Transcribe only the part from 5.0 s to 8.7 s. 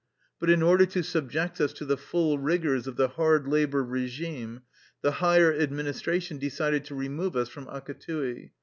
the higher ad ministration decided to remove us from Akatui.